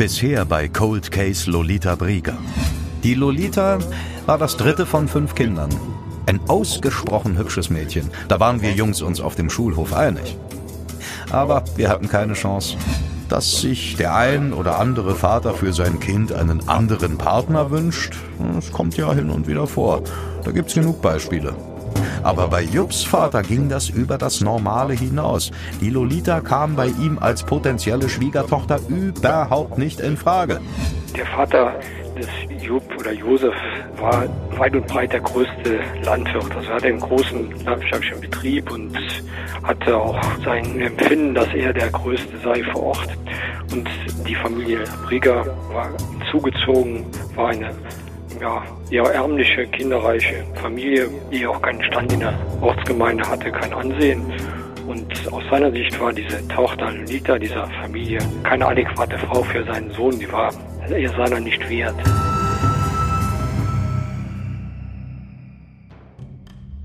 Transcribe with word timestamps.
Bisher 0.00 0.46
bei 0.46 0.66
Cold 0.66 1.10
Case 1.10 1.50
Lolita 1.50 1.94
Brieger. 1.94 2.38
Die 3.04 3.12
Lolita 3.12 3.78
war 4.24 4.38
das 4.38 4.56
dritte 4.56 4.86
von 4.86 5.08
fünf 5.08 5.34
Kindern. 5.34 5.68
Ein 6.24 6.40
ausgesprochen 6.48 7.36
hübsches 7.36 7.68
Mädchen. 7.68 8.10
Da 8.26 8.40
waren 8.40 8.62
wir 8.62 8.72
Jungs 8.72 9.02
uns 9.02 9.20
auf 9.20 9.34
dem 9.34 9.50
Schulhof 9.50 9.92
einig. 9.92 10.38
Aber 11.30 11.64
wir 11.76 11.90
hatten 11.90 12.08
keine 12.08 12.32
Chance. 12.32 12.78
Dass 13.28 13.60
sich 13.60 13.96
der 13.96 14.14
ein 14.14 14.54
oder 14.54 14.78
andere 14.78 15.14
Vater 15.14 15.52
für 15.52 15.74
sein 15.74 16.00
Kind 16.00 16.32
einen 16.32 16.66
anderen 16.66 17.18
Partner 17.18 17.70
wünscht, 17.70 18.14
das 18.54 18.72
kommt 18.72 18.96
ja 18.96 19.12
hin 19.12 19.28
und 19.28 19.48
wieder 19.48 19.66
vor. 19.66 20.02
Da 20.44 20.50
gibt's 20.50 20.72
genug 20.72 21.02
Beispiele. 21.02 21.54
Aber 22.22 22.48
bei 22.48 22.62
Jupps 22.62 23.02
Vater 23.02 23.42
ging 23.42 23.68
das 23.68 23.88
über 23.88 24.18
das 24.18 24.40
Normale 24.40 24.94
hinaus. 24.94 25.50
Die 25.80 25.90
Lolita 25.90 26.40
kam 26.40 26.76
bei 26.76 26.86
ihm 26.86 27.18
als 27.18 27.42
potenzielle 27.42 28.08
Schwiegertochter 28.08 28.80
überhaupt 28.88 29.78
nicht 29.78 30.00
in 30.00 30.16
Frage. 30.16 30.60
Der 31.16 31.26
Vater 31.26 31.74
des 32.16 32.62
Jupp 32.62 32.82
oder 32.98 33.12
Josef 33.12 33.54
war 33.98 34.24
weit 34.58 34.74
und 34.74 34.86
breit 34.86 35.12
der 35.12 35.20
größte 35.20 35.80
Landwirt. 36.04 36.54
Also 36.54 36.68
er 36.68 36.74
hatte 36.74 36.86
einen 36.86 37.00
großen 37.00 37.64
landwirtschaftlichen 37.64 38.20
Betrieb 38.20 38.70
und 38.70 38.96
hatte 39.62 39.96
auch 39.96 40.18
sein 40.44 40.80
Empfinden, 40.80 41.34
dass 41.34 41.48
er 41.54 41.72
der 41.72 41.90
Größte 41.90 42.36
sei 42.44 42.62
vor 42.72 42.82
Ort. 42.82 43.08
Und 43.72 43.88
die 44.26 44.34
Familie 44.34 44.84
Brieger 45.06 45.46
war 45.72 45.90
zugezogen, 46.30 47.06
war 47.34 47.48
eine 47.48 47.70
ja, 48.40 48.62
eher 48.90 49.04
ärmliche, 49.12 49.66
kinderreiche 49.66 50.44
Familie, 50.54 51.08
die 51.32 51.46
auch 51.46 51.60
keinen 51.62 51.82
Stand 51.84 52.12
in 52.12 52.20
der 52.20 52.34
Ortsgemeinde 52.60 53.28
hatte, 53.28 53.50
kein 53.50 53.72
Ansehen. 53.72 54.22
Und 54.86 55.32
aus 55.32 55.42
seiner 55.50 55.70
Sicht 55.70 55.98
war 56.00 56.12
diese 56.12 56.46
Tochter 56.48 56.90
Lolita 56.90 57.38
dieser 57.38 57.66
Familie 57.82 58.18
keine 58.42 58.66
adäquate 58.66 59.18
Frau 59.18 59.42
für 59.42 59.64
seinen 59.64 59.90
Sohn. 59.92 60.18
Die 60.18 60.30
war 60.32 60.52
er 60.88 61.10
seiner 61.10 61.40
nicht 61.40 61.68
wert. 61.68 61.94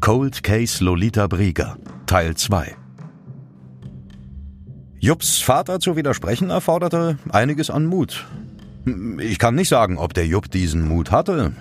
Cold 0.01 0.43
Case 0.43 0.83
Lolita 0.83 1.25
Brieger, 1.25 1.77
Teil 2.05 2.35
2 2.35 2.75
Jupps 4.99 5.39
Vater 5.39 5.79
zu 5.79 5.95
widersprechen 5.95 6.49
erforderte 6.49 7.17
einiges 7.31 7.69
an 7.69 7.85
Mut. 7.85 8.25
Ich 9.19 9.39
kann 9.39 9.55
nicht 9.55 9.69
sagen, 9.69 9.97
ob 9.97 10.14
der 10.14 10.28
Jupp 10.28 10.52
diesen 10.52 10.88
Mut 10.88 11.11
hatte. 11.11 11.53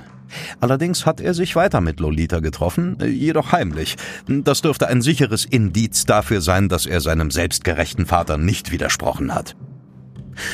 Allerdings 0.61 1.07
hat 1.07 1.21
er 1.21 1.35
sich 1.35 1.55
weiter 1.57 1.81
mit 1.81 2.01
Lolita 2.01 2.41
getroffen, 2.41 2.99
jedoch 3.01 3.53
heimlich. 3.53 3.97
Das 4.27 4.63
dürfte 4.63 4.89
ein 4.89 5.03
sicheres 5.03 5.45
Indiz 5.45 6.05
dafür 6.05 6.41
sein, 6.41 6.69
dass 6.69 6.87
er 6.87 7.01
seinem 7.01 7.31
selbstgerechten 7.31 8.07
Vater 8.07 8.39
nicht 8.39 8.73
widersprochen 8.73 9.35
hat. 9.35 9.57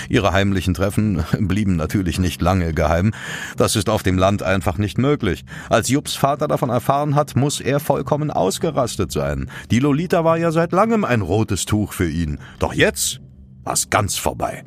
Ihre 0.08 0.32
heimlichen 0.32 0.74
Treffen 0.74 1.24
blieben 1.38 1.76
natürlich 1.76 2.18
nicht 2.18 2.42
lange 2.42 2.74
geheim. 2.74 3.12
Das 3.56 3.76
ist 3.76 3.88
auf 3.88 4.02
dem 4.02 4.18
Land 4.18 4.42
einfach 4.42 4.76
nicht 4.76 4.98
möglich. 4.98 5.44
Als 5.70 5.88
Jupps 5.88 6.16
Vater 6.16 6.48
davon 6.48 6.68
erfahren 6.68 7.14
hat, 7.14 7.34
muss 7.36 7.60
er 7.60 7.80
vollkommen 7.80 8.30
ausgerastet 8.30 9.10
sein. 9.10 9.50
Die 9.70 9.78
Lolita 9.78 10.24
war 10.24 10.36
ja 10.36 10.52
seit 10.52 10.72
langem 10.72 11.04
ein 11.04 11.22
rotes 11.22 11.64
Tuch 11.64 11.94
für 11.94 12.08
ihn. 12.08 12.38
Doch 12.58 12.74
jetzt 12.74 13.20
war's 13.64 13.90
ganz 13.90 14.16
vorbei. 14.16 14.64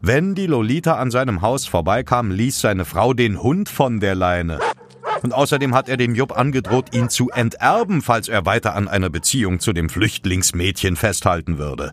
Wenn 0.00 0.34
die 0.34 0.46
Lolita 0.46 0.96
an 0.96 1.10
seinem 1.10 1.42
Haus 1.42 1.66
vorbeikam, 1.66 2.30
ließ 2.30 2.60
seine 2.60 2.84
Frau 2.84 3.14
den 3.14 3.42
Hund 3.42 3.68
von 3.68 4.00
der 4.00 4.14
Leine. 4.14 4.58
Und 5.22 5.34
außerdem 5.34 5.74
hat 5.74 5.88
er 5.88 5.96
dem 5.96 6.14
Jupp 6.14 6.36
angedroht, 6.36 6.94
ihn 6.94 7.08
zu 7.08 7.30
enterben, 7.30 8.02
falls 8.02 8.28
er 8.28 8.46
weiter 8.46 8.74
an 8.74 8.88
einer 8.88 9.10
Beziehung 9.10 9.60
zu 9.60 9.72
dem 9.72 9.88
Flüchtlingsmädchen 9.88 10.96
festhalten 10.96 11.58
würde. 11.58 11.92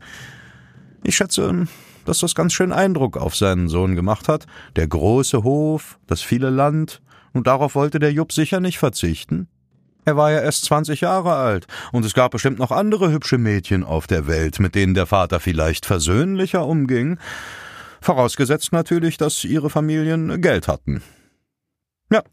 Ich 1.04 1.18
schätze, 1.18 1.68
dass 2.06 2.20
das 2.20 2.36
ganz 2.36 2.54
schön 2.54 2.72
Eindruck 2.72 3.18
auf 3.18 3.36
seinen 3.36 3.68
Sohn 3.68 3.96
gemacht 3.96 4.30
hat. 4.30 4.48
Der 4.76 4.88
große 4.88 5.44
Hof, 5.44 6.00
das 6.08 6.22
viele 6.22 6.50
Land, 6.50 7.02
und 7.34 7.48
darauf 7.48 7.76
wollte 7.76 8.00
der 8.00 8.14
Jupp 8.14 8.32
sicher 8.32 8.60
nicht 8.60 8.80
verzichten. 8.80 9.48
Er 10.08 10.16
war 10.16 10.32
ja 10.32 10.40
erst 10.40 10.64
20 10.64 11.02
Jahre 11.02 11.36
alt, 11.36 11.68
und 11.92 12.06
es 12.06 12.14
gab 12.14 12.32
bestimmt 12.32 12.60
noch 12.60 12.72
andere 12.72 13.12
hübsche 13.12 13.38
Mädchen 13.38 13.84
auf 13.84 14.08
der 14.08 14.26
Welt, 14.26 14.58
mit 14.62 14.74
denen 14.74 14.94
der 14.94 15.06
Vater 15.06 15.42
vielleicht 15.42 15.86
versöhnlicher 15.86 16.66
umging. 16.66 17.20
Vorausgesetzt 18.00 18.72
natürlich, 18.72 19.18
dass 19.18 19.44
ihre 19.44 19.70
Familien 19.70 20.42
Geld 20.42 20.70
hatten. 20.70 21.04
Ja, 22.10 22.24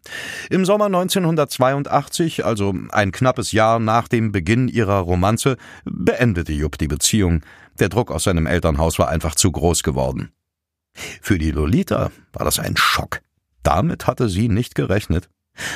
im 0.51 0.65
Sommer 0.65 0.85
1982, 0.85 2.45
also 2.45 2.73
ein 2.93 3.11
knappes 3.11 3.51
Jahr 3.51 3.81
nach 3.81 4.07
dem 4.07 4.31
Beginn 4.31 4.69
ihrer 4.69 5.01
Romanze, 5.01 5.57
beendete 5.85 6.53
Jupp 6.53 6.79
die 6.79 6.87
Beziehung. 6.87 7.41
Der 7.81 7.89
Druck 7.89 8.13
aus 8.13 8.23
seinem 8.23 8.47
Elternhaus 8.47 9.01
war 9.01 9.09
einfach 9.09 9.35
zu 9.35 9.51
groß 9.51 9.83
geworden. 9.83 10.31
Für 10.93 11.39
die 11.39 11.51
Lolita 11.51 12.13
war 12.33 12.45
das 12.45 12.61
ein 12.61 12.77
Schock. 12.77 13.21
Damit 13.65 14.07
hatte 14.07 14.29
sie 14.29 14.49
nicht 14.49 14.77
gerechnet. 14.77 15.29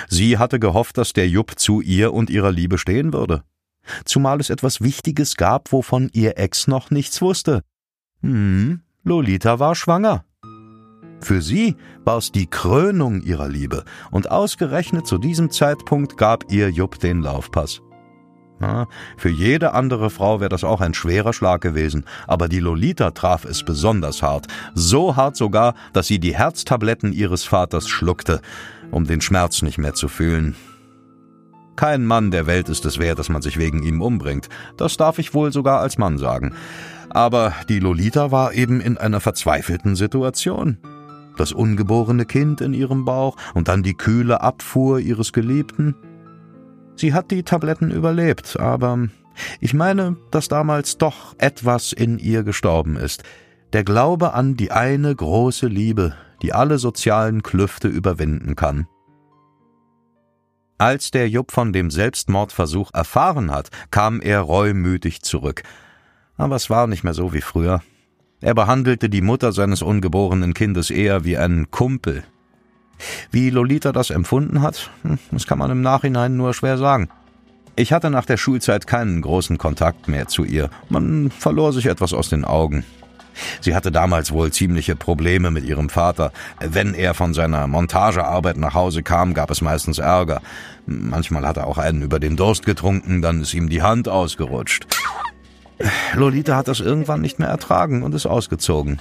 Sie 0.08 0.38
hatte 0.38 0.58
gehofft, 0.58 0.98
dass 0.98 1.12
der 1.12 1.28
Jupp 1.28 1.58
zu 1.58 1.80
ihr 1.80 2.12
und 2.12 2.30
ihrer 2.30 2.52
Liebe 2.52 2.78
stehen 2.78 3.12
würde. 3.12 3.42
Zumal 4.04 4.40
es 4.40 4.50
etwas 4.50 4.80
Wichtiges 4.80 5.36
gab, 5.36 5.72
wovon 5.72 6.10
ihr 6.12 6.38
Ex 6.38 6.66
noch 6.66 6.90
nichts 6.90 7.22
wusste. 7.22 7.62
Hm, 8.22 8.80
Lolita 9.04 9.58
war 9.58 9.74
schwanger. 9.74 10.24
Für 11.20 11.42
sie 11.42 11.76
war 12.04 12.18
es 12.18 12.30
die 12.30 12.46
Krönung 12.46 13.22
ihrer 13.22 13.48
Liebe, 13.48 13.84
und 14.10 14.30
ausgerechnet 14.30 15.06
zu 15.06 15.18
diesem 15.18 15.50
Zeitpunkt 15.50 16.16
gab 16.16 16.50
ihr 16.50 16.70
Jupp 16.70 16.98
den 17.00 17.22
Laufpass. 17.22 17.80
Ja, 18.60 18.88
für 19.16 19.28
jede 19.28 19.72
andere 19.72 20.10
Frau 20.10 20.40
wäre 20.40 20.48
das 20.48 20.64
auch 20.64 20.80
ein 20.80 20.94
schwerer 20.94 21.32
Schlag 21.32 21.60
gewesen, 21.60 22.04
aber 22.26 22.48
die 22.48 22.58
Lolita 22.58 23.12
traf 23.12 23.44
es 23.44 23.62
besonders 23.62 24.22
hart, 24.22 24.46
so 24.74 25.14
hart 25.14 25.36
sogar, 25.36 25.74
dass 25.92 26.08
sie 26.08 26.18
die 26.18 26.34
Herztabletten 26.34 27.12
ihres 27.12 27.44
Vaters 27.44 27.88
schluckte, 27.88 28.40
um 28.90 29.04
den 29.04 29.20
Schmerz 29.20 29.62
nicht 29.62 29.78
mehr 29.78 29.94
zu 29.94 30.08
fühlen. 30.08 30.56
Kein 31.76 32.04
Mann 32.04 32.30
der 32.30 32.46
Welt 32.46 32.68
ist 32.68 32.84
es 32.86 32.98
wert, 32.98 33.18
dass 33.18 33.28
man 33.28 33.42
sich 33.42 33.58
wegen 33.58 33.82
ihm 33.82 34.02
umbringt, 34.02 34.48
das 34.76 34.96
darf 34.96 35.18
ich 35.18 35.34
wohl 35.34 35.52
sogar 35.52 35.80
als 35.80 35.96
Mann 35.96 36.18
sagen. 36.18 36.54
Aber 37.10 37.54
die 37.68 37.78
Lolita 37.78 38.30
war 38.30 38.52
eben 38.52 38.80
in 38.80 38.98
einer 38.98 39.20
verzweifelten 39.20 39.96
Situation 39.96 40.78
das 41.38 41.52
ungeborene 41.52 42.26
Kind 42.26 42.60
in 42.60 42.74
ihrem 42.74 43.04
Bauch 43.04 43.36
und 43.54 43.68
dann 43.68 43.82
die 43.82 43.94
kühle 43.94 44.40
Abfuhr 44.40 44.98
ihres 44.98 45.32
Geliebten. 45.32 45.94
Sie 46.96 47.14
hat 47.14 47.30
die 47.30 47.44
Tabletten 47.44 47.90
überlebt, 47.90 48.58
aber 48.58 49.08
ich 49.60 49.72
meine, 49.72 50.16
dass 50.30 50.48
damals 50.48 50.98
doch 50.98 51.34
etwas 51.38 51.92
in 51.92 52.18
ihr 52.18 52.42
gestorben 52.42 52.96
ist. 52.96 53.22
Der 53.72 53.84
Glaube 53.84 54.34
an 54.34 54.56
die 54.56 54.72
eine 54.72 55.14
große 55.14 55.68
Liebe, 55.68 56.14
die 56.42 56.52
alle 56.52 56.78
sozialen 56.78 57.42
Klüfte 57.42 57.88
überwinden 57.88 58.56
kann. 58.56 58.86
Als 60.78 61.10
der 61.10 61.28
Jupp 61.28 61.50
von 61.50 61.72
dem 61.72 61.90
Selbstmordversuch 61.90 62.90
erfahren 62.94 63.50
hat, 63.50 63.70
kam 63.90 64.20
er 64.20 64.40
reumütig 64.40 65.22
zurück. 65.22 65.64
Aber 66.36 66.54
es 66.54 66.70
war 66.70 66.86
nicht 66.86 67.02
mehr 67.02 67.14
so 67.14 67.32
wie 67.32 67.40
früher. 67.40 67.82
Er 68.40 68.54
behandelte 68.54 69.10
die 69.10 69.20
Mutter 69.20 69.50
seines 69.50 69.82
ungeborenen 69.82 70.54
Kindes 70.54 70.90
eher 70.90 71.24
wie 71.24 71.36
einen 71.36 71.72
Kumpel. 71.72 72.22
Wie 73.32 73.50
Lolita 73.50 73.90
das 73.90 74.10
empfunden 74.10 74.62
hat, 74.62 74.90
hm, 75.02 75.18
das 75.32 75.46
kann 75.46 75.58
man 75.58 75.70
im 75.72 75.82
Nachhinein 75.82 76.36
nur 76.36 76.54
schwer 76.54 76.78
sagen. 76.78 77.08
Ich 77.74 77.92
hatte 77.92 78.10
nach 78.10 78.26
der 78.26 78.36
Schulzeit 78.36 78.86
keinen 78.86 79.20
großen 79.20 79.58
Kontakt 79.58 80.08
mehr 80.08 80.28
zu 80.28 80.44
ihr. 80.44 80.70
Man 80.88 81.30
verlor 81.30 81.72
sich 81.72 81.86
etwas 81.86 82.12
aus 82.12 82.28
den 82.28 82.44
Augen. 82.44 82.84
Sie 83.60 83.74
hatte 83.74 83.92
damals 83.92 84.32
wohl 84.32 84.52
ziemliche 84.52 84.96
Probleme 84.96 85.50
mit 85.50 85.64
ihrem 85.64 85.88
Vater. 85.88 86.32
Wenn 86.60 86.94
er 86.94 87.14
von 87.14 87.34
seiner 87.34 87.66
Montagearbeit 87.66 88.56
nach 88.56 88.74
Hause 88.74 89.02
kam, 89.02 89.34
gab 89.34 89.50
es 89.50 89.60
meistens 89.60 89.98
Ärger. 89.98 90.40
Manchmal 90.86 91.46
hat 91.46 91.56
er 91.56 91.66
auch 91.66 91.78
einen 91.78 92.02
über 92.02 92.18
den 92.18 92.36
Durst 92.36 92.64
getrunken, 92.64 93.22
dann 93.22 93.42
ist 93.42 93.54
ihm 93.54 93.68
die 93.68 93.82
Hand 93.82 94.08
ausgerutscht. 94.08 94.86
Lolita 96.14 96.56
hat 96.56 96.68
das 96.68 96.80
irgendwann 96.80 97.20
nicht 97.20 97.38
mehr 97.38 97.48
ertragen 97.48 98.02
und 98.02 98.14
ist 98.14 98.26
ausgezogen. 98.26 98.98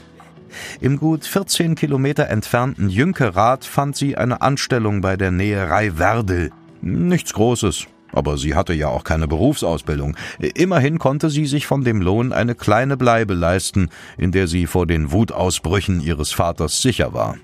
Im 0.79 0.97
gut 0.97 1.25
14 1.25 1.75
Kilometer 1.75 2.27
entfernten 2.27 2.89
Jünkerath 2.89 3.65
fand 3.65 3.95
sie 3.95 4.17
eine 4.17 4.41
Anstellung 4.41 5.01
bei 5.01 5.17
der 5.17 5.31
Näherei 5.31 5.97
Werdel. 5.97 6.51
Nichts 6.81 7.33
Großes, 7.33 7.87
aber 8.11 8.37
sie 8.37 8.55
hatte 8.55 8.73
ja 8.73 8.89
auch 8.89 9.03
keine 9.03 9.27
Berufsausbildung. 9.27 10.15
Immerhin 10.39 10.99
konnte 10.99 11.29
sie 11.29 11.45
sich 11.45 11.67
von 11.67 11.83
dem 11.83 12.01
Lohn 12.01 12.33
eine 12.33 12.55
kleine 12.55 12.97
Bleibe 12.97 13.33
leisten, 13.33 13.89
in 14.17 14.31
der 14.31 14.47
sie 14.47 14.67
vor 14.67 14.87
den 14.87 15.11
Wutausbrüchen 15.11 16.01
ihres 16.01 16.31
Vaters 16.31 16.81
sicher 16.81 17.13
war. 17.13 17.37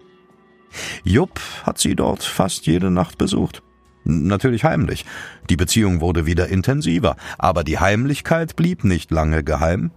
Jupp 1.04 1.40
hat 1.64 1.78
sie 1.78 1.96
dort 1.96 2.24
fast 2.24 2.66
jede 2.66 2.90
Nacht 2.90 3.18
besucht. 3.18 3.62
Natürlich 4.06 4.64
heimlich. 4.64 5.06
Die 5.50 5.56
Beziehung 5.56 6.02
wurde 6.02 6.26
wieder 6.26 6.50
intensiver, 6.50 7.16
aber 7.38 7.64
die 7.64 7.80
Heimlichkeit 7.80 8.56
blieb 8.56 8.84
nicht 8.84 9.12
lange 9.12 9.44
geheim. 9.44 9.92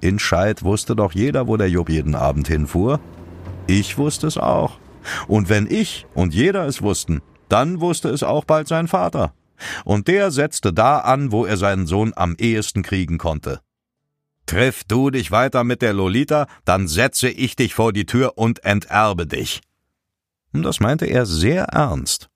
In 0.00 0.18
Scheid 0.18 0.64
wusste 0.64 0.96
doch 0.96 1.12
jeder, 1.12 1.46
wo 1.46 1.56
der 1.56 1.70
Job 1.70 1.88
jeden 1.88 2.16
Abend 2.16 2.48
hinfuhr. 2.48 2.98
Ich 3.68 3.98
wusste 3.98 4.26
es 4.26 4.36
auch. 4.36 4.78
Und 5.28 5.48
wenn 5.48 5.70
ich 5.70 6.06
und 6.14 6.34
jeder 6.34 6.66
es 6.66 6.82
wussten, 6.82 7.20
dann 7.48 7.80
wusste 7.80 8.08
es 8.08 8.22
auch 8.22 8.44
bald 8.44 8.66
sein 8.66 8.88
Vater. 8.88 9.32
Und 9.84 10.08
der 10.08 10.30
setzte 10.30 10.72
da 10.72 10.98
an, 10.98 11.32
wo 11.32 11.44
er 11.44 11.56
seinen 11.56 11.86
Sohn 11.86 12.12
am 12.14 12.36
ehesten 12.36 12.82
kriegen 12.82 13.18
konnte. 13.18 13.60
Triff 14.46 14.84
du 14.84 15.10
dich 15.10 15.30
weiter 15.30 15.64
mit 15.64 15.82
der 15.82 15.92
Lolita, 15.92 16.46
dann 16.64 16.88
setze 16.88 17.28
ich 17.28 17.56
dich 17.56 17.74
vor 17.74 17.92
die 17.92 18.06
Tür 18.06 18.36
und 18.36 18.64
enterbe 18.64 19.26
dich. 19.26 19.60
Das 20.52 20.80
meinte 20.80 21.06
er 21.06 21.26
sehr 21.26 21.64
ernst. 21.64 22.28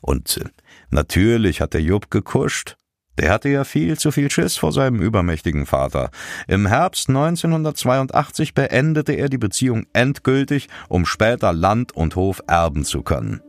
Und 0.00 0.38
äh, 0.38 0.44
natürlich 0.90 1.60
hat 1.60 1.74
der 1.74 1.82
Jupp 1.82 2.10
gekuscht. 2.10 2.76
Der 3.18 3.32
hatte 3.32 3.48
ja 3.48 3.64
viel 3.64 3.98
zu 3.98 4.12
viel 4.12 4.30
Schiss 4.30 4.56
vor 4.56 4.72
seinem 4.72 5.00
übermächtigen 5.00 5.66
Vater. 5.66 6.10
Im 6.46 6.66
Herbst 6.66 7.08
1982 7.08 8.54
beendete 8.54 9.12
er 9.12 9.28
die 9.28 9.38
Beziehung 9.38 9.86
endgültig, 9.92 10.68
um 10.88 11.04
später 11.04 11.52
Land 11.52 11.92
und 11.92 12.14
Hof 12.14 12.42
erben 12.46 12.84
zu 12.84 13.02
können. 13.02 13.40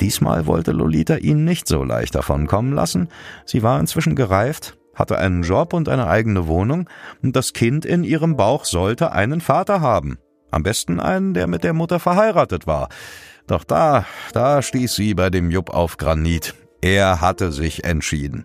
Diesmal 0.00 0.46
wollte 0.46 0.72
Lolita 0.72 1.16
ihn 1.16 1.44
nicht 1.44 1.68
so 1.68 1.84
leicht 1.84 2.14
davonkommen 2.14 2.72
lassen. 2.72 3.08
Sie 3.44 3.62
war 3.62 3.78
inzwischen 3.78 4.16
gereift, 4.16 4.76
hatte 4.94 5.18
einen 5.18 5.42
Job 5.42 5.72
und 5.72 5.88
eine 5.88 6.06
eigene 6.06 6.46
Wohnung, 6.46 6.88
und 7.22 7.36
das 7.36 7.52
Kind 7.52 7.84
in 7.84 8.04
ihrem 8.04 8.36
Bauch 8.36 8.64
sollte 8.64 9.12
einen 9.12 9.40
Vater 9.40 9.80
haben. 9.80 10.18
Am 10.50 10.62
besten 10.62 11.00
einen, 11.00 11.34
der 11.34 11.46
mit 11.46 11.64
der 11.64 11.72
Mutter 11.72 11.98
verheiratet 11.98 12.66
war. 12.66 12.88
Doch 13.46 13.64
da, 13.64 14.06
da 14.32 14.62
stieß 14.62 14.94
sie 14.94 15.14
bei 15.14 15.30
dem 15.30 15.50
Jupp 15.50 15.70
auf 15.70 15.96
Granit. 15.96 16.54
Er 16.80 17.20
hatte 17.20 17.52
sich 17.52 17.84
entschieden. 17.84 18.44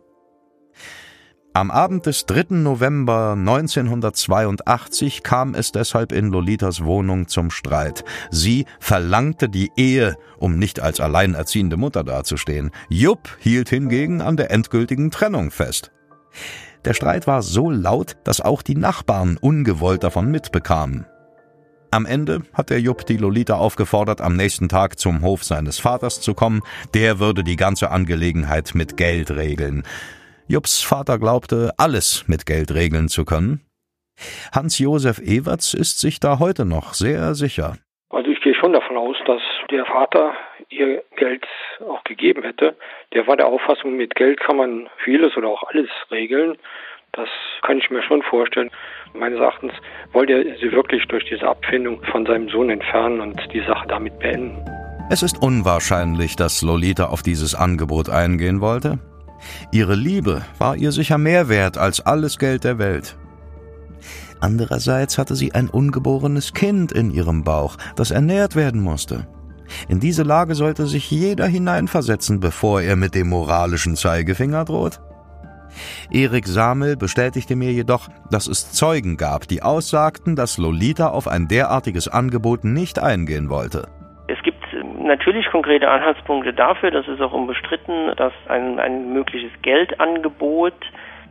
Am 1.58 1.72
Abend 1.72 2.06
des 2.06 2.28
3. 2.28 2.50
November 2.50 3.32
1982 3.32 5.24
kam 5.24 5.56
es 5.56 5.72
deshalb 5.72 6.12
in 6.12 6.28
Lolitas 6.28 6.84
Wohnung 6.84 7.28
zum 7.30 7.50
Streit. 7.50 8.06
Sie 8.30 8.68
verlangte 8.80 9.50
die 9.50 9.72
Ehe, 9.76 10.18
um 10.38 10.60
nicht 10.60 10.80
als 10.80 11.00
alleinerziehende 11.00 11.76
Mutter 11.76 12.04
dazustehen. 12.04 12.70
Jupp 12.90 13.36
hielt 13.40 13.70
hingegen 13.70 14.22
an 14.22 14.38
der 14.38 14.52
endgültigen 14.52 15.10
Trennung 15.10 15.50
fest. 15.50 15.92
Der 16.86 16.94
Streit 16.94 17.26
war 17.26 17.42
so 17.42 17.72
laut, 17.72 18.18
dass 18.24 18.40
auch 18.40 18.62
die 18.62 18.76
Nachbarn 18.76 19.38
ungewollt 19.42 20.04
davon 20.04 20.30
mitbekamen. 20.30 21.08
Am 21.90 22.06
Ende 22.06 22.44
hat 22.54 22.70
der 22.70 22.82
Jupp 22.82 23.08
die 23.08 23.18
Lolita 23.18 23.56
aufgefordert, 23.56 24.22
am 24.22 24.36
nächsten 24.36 24.70
Tag 24.70 25.00
zum 25.00 25.24
Hof 25.24 25.44
seines 25.44 25.80
Vaters 25.80 26.22
zu 26.22 26.36
kommen. 26.36 26.62
Der 26.94 27.18
würde 27.18 27.44
die 27.44 27.56
ganze 27.56 27.90
Angelegenheit 27.90 28.76
mit 28.76 28.96
Geld 28.96 29.32
regeln. 29.32 29.82
Jupps 30.50 30.82
Vater 30.82 31.20
glaubte, 31.20 31.74
alles 31.78 32.26
mit 32.28 32.46
Geld 32.46 32.74
regeln 32.74 33.10
zu 33.10 33.26
können. 33.26 33.60
Hans-Josef 34.56 35.20
Ewerts 35.20 35.74
ist 35.74 36.00
sich 36.00 36.22
da 36.22 36.40
heute 36.40 36.64
noch 36.64 36.94
sehr 36.94 37.36
sicher. 37.36 37.76
Also 38.10 38.32
ich 38.32 38.40
gehe 38.42 38.56
schon 38.56 38.72
davon 38.72 38.96
aus, 38.96 39.18
dass 39.26 39.42
der 39.70 39.86
Vater 39.86 40.32
ihr 40.70 41.04
Geld 41.18 41.46
auch 41.82 42.02
gegeben 42.06 42.44
hätte. 42.44 42.78
Der 43.14 43.28
war 43.28 43.36
der 43.36 43.48
Auffassung, 43.48 43.98
mit 43.98 44.16
Geld 44.16 44.40
kann 44.40 44.56
man 44.56 44.90
vieles 45.04 45.36
oder 45.36 45.50
auch 45.50 45.64
alles 45.64 45.90
regeln. 46.12 46.58
Das 47.12 47.28
kann 47.64 47.80
ich 47.80 47.90
mir 47.90 48.02
schon 48.04 48.22
vorstellen. 48.22 48.72
Meines 49.14 49.40
Erachtens 49.40 49.74
wollte 50.14 50.32
er 50.32 50.58
sie 50.58 50.72
wirklich 50.72 51.06
durch 51.08 51.26
diese 51.26 51.46
Abfindung 51.46 52.02
von 52.06 52.26
seinem 52.26 52.48
Sohn 52.48 52.70
entfernen 52.70 53.20
und 53.20 53.42
die 53.54 53.62
Sache 53.62 53.88
damit 53.90 54.18
beenden. 54.20 54.64
Es 55.10 55.24
ist 55.24 55.42
unwahrscheinlich, 55.42 56.38
dass 56.38 56.62
Lolita 56.62 57.08
auf 57.08 57.22
dieses 57.22 57.54
Angebot 57.54 58.10
eingehen 58.10 58.62
wollte. 58.62 59.00
Ihre 59.72 59.96
Liebe 59.96 60.44
war 60.58 60.76
ihr 60.76 60.92
sicher 60.92 61.18
mehr 61.18 61.50
wert 61.50 61.78
als 61.78 62.00
alles 62.00 62.38
Geld 62.38 62.64
der 62.64 62.78
Welt. 62.78 63.18
Andererseits 64.40 65.18
hatte 65.18 65.36
sie 65.36 65.54
ein 65.54 65.70
ungeborenes 65.70 66.54
Kind 66.54 66.92
in 66.92 67.12
ihrem 67.12 67.44
Bauch, 67.44 67.78
das 67.96 68.12
ernährt 68.12 68.56
werden 68.56 68.82
musste. 68.82 69.28
In 69.88 70.00
diese 70.00 70.24
Lage 70.24 70.56
sollte 70.56 70.88
sich 70.88 71.12
jeder 71.12 71.48
hineinversetzen, 71.48 72.40
bevor 72.40 72.82
er 72.82 72.96
mit 72.96 73.16
dem 73.16 73.30
moralischen 73.30 73.96
Zeigefinger 73.96 74.64
droht. 74.64 75.02
Erik 76.10 76.48
Samel 76.48 76.96
bestätigte 76.96 77.56
mir 77.56 77.72
jedoch, 77.74 78.08
dass 78.32 78.48
es 78.48 78.72
Zeugen 78.72 79.18
gab, 79.18 79.48
die 79.48 79.62
aussagten, 79.62 80.36
dass 80.36 80.58
Lolita 80.58 81.10
auf 81.10 81.28
ein 81.28 81.48
derartiges 81.48 82.08
Angebot 82.08 82.64
nicht 82.64 83.00
eingehen 83.00 83.50
wollte 83.50 83.90
natürlich 85.08 85.48
konkrete 85.50 85.90
Anhaltspunkte 85.90 86.54
dafür, 86.54 86.92
das 86.92 87.08
ist 87.08 87.22
auch 87.22 87.34
unbestritten, 87.34 88.16
dass 88.16 88.34
ein, 88.48 88.80
ein 88.80 89.14
mögliches 89.14 89.52
Geldangebot 89.62 90.76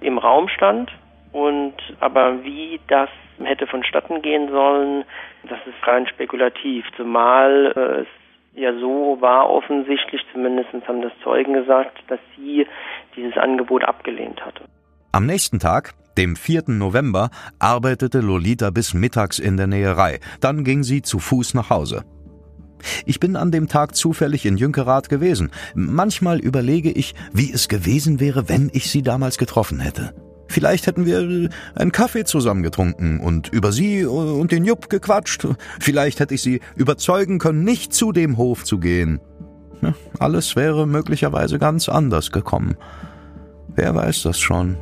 im 0.01 0.19
Raum 0.19 0.49
stand. 0.49 0.91
Und 1.33 1.75
aber 2.01 2.45
wie 2.45 2.81
das 2.89 3.11
hätte 3.43 3.67
vonstatten 3.67 4.23
gehen 4.23 4.49
sollen, 4.51 5.05
das 5.49 5.59
ist 5.67 5.87
rein 5.87 6.07
spekulativ, 6.07 6.87
zumal 6.97 7.73
äh, 7.77 8.01
es 8.03 8.07
ja 8.55 8.73
so 8.73 9.19
war 9.21 9.51
offensichtlich, 9.51 10.23
zumindest 10.33 10.71
haben 10.89 11.03
das 11.03 11.13
Zeugen 11.23 11.53
gesagt, 11.53 11.99
dass 12.09 12.21
sie 12.37 12.67
dieses 13.15 13.37
Angebot 13.37 13.85
abgelehnt 13.85 14.45
hatte. 14.45 14.65
Am 15.13 15.27
nächsten 15.27 15.59
Tag, 15.59 15.93
dem 16.17 16.37
4. 16.37 16.65
November, 16.69 17.29
arbeitete 17.59 18.21
Lolita 18.21 18.71
bis 18.71 18.95
mittags 18.95 19.39
in 19.39 19.59
der 19.59 19.67
Näherei. 19.67 20.21
Dann 20.41 20.65
ging 20.65 20.83
sie 20.83 21.03
zu 21.03 21.19
Fuß 21.19 21.55
nach 21.55 21.69
Hause. 21.69 22.05
Ich 23.07 23.21
bin 23.21 23.37
an 23.37 23.53
dem 23.53 23.69
Tag 23.69 23.95
zufällig 23.95 24.45
in 24.45 24.57
Jünkerath 24.57 25.09
gewesen. 25.09 25.51
Manchmal 25.75 26.41
überlege 26.41 26.91
ich, 26.91 27.15
wie 27.33 27.53
es 27.53 27.69
gewesen 27.69 28.21
wäre, 28.21 28.49
wenn 28.49 28.69
ich 28.73 28.91
sie 28.91 29.03
damals 29.03 29.39
getroffen 29.39 29.81
hätte. 29.81 30.13
Vielleicht 30.49 30.87
hätten 30.87 31.07
wir 31.07 31.21
äh, 31.21 31.49
einen 31.75 31.93
Kaffee 31.93 32.25
zusammen 32.25 32.63
getrunken 32.63 33.21
und 33.21 33.49
über 33.53 33.73
sie 33.73 34.05
und 34.05 34.53
den 34.53 34.65
Jupp 34.65 34.91
gequatscht. 34.91 35.47
Vielleicht 35.81 36.21
hätte 36.21 36.35
ich 36.35 36.43
sie 36.43 36.61
überzeugen 36.75 37.39
können, 37.39 37.65
nicht 37.65 37.95
zu 37.95 38.13
dem 38.13 38.37
Hof 38.37 38.65
zu 38.65 38.79
gehen. 38.79 39.21
Alles 40.19 40.57
wäre 40.57 40.87
möglicherweise 40.87 41.59
ganz 41.59 41.89
anders 41.89 42.33
gekommen. 42.33 42.77
Wer 43.75 43.95
weiß 43.95 44.23
das 44.23 44.39
schon. 44.39 44.77